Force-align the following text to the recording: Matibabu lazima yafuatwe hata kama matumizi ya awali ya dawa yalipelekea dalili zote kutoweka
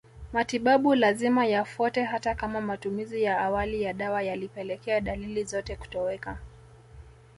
Matibabu 0.33 0.95
lazima 0.95 1.45
yafuatwe 1.45 2.03
hata 2.03 2.35
kama 2.35 2.61
matumizi 2.61 3.23
ya 3.23 3.39
awali 3.41 3.81
ya 3.81 3.93
dawa 3.93 4.23
yalipelekea 4.23 5.01
dalili 5.01 5.43
zote 5.43 5.75
kutoweka 5.75 6.37